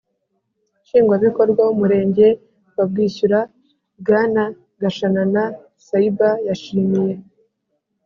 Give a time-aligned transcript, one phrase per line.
[0.83, 2.27] nshingwabikorwa w’umurenge
[2.75, 3.39] wa bwishyura,
[3.99, 4.41] bwana
[4.81, 5.43] gashanana
[5.85, 6.29] saiba.
[6.47, 7.13] yashimiye